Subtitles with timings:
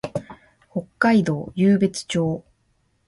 [0.71, 2.43] 北海道湧別町